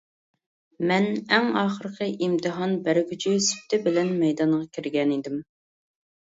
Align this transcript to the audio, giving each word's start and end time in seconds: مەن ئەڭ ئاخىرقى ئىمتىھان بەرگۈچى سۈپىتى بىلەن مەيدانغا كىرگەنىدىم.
مەن 0.91 1.05
ئەڭ 1.37 1.45
ئاخىرقى 1.61 2.07
ئىمتىھان 2.25 2.75
بەرگۈچى 2.89 3.35
سۈپىتى 3.51 3.83
بىلەن 3.87 4.13
مەيدانغا 4.25 4.65
كىرگەنىدىم. 4.81 5.41